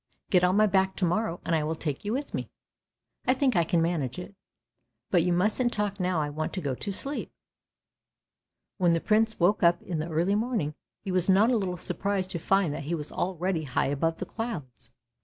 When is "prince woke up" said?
8.99-9.79